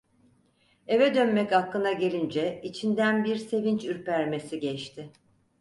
Eve 0.87 1.15
dönmek 1.15 1.53
aklına 1.53 1.91
gelince 1.93 2.61
içinden 2.63 3.23
bir 3.23 3.35
sevinç 3.35 3.85
ürpermesi 3.85 4.59
geçti. 4.59 5.11